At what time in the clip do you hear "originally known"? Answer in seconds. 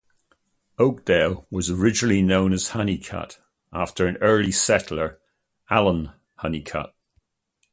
1.69-2.53